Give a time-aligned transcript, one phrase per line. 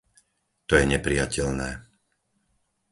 [0.67, 1.71] To je neprijateľné.